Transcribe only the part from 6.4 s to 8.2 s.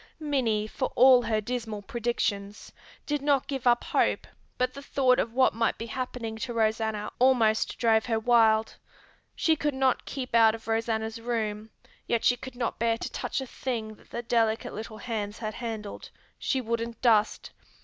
Rosanna almost drove her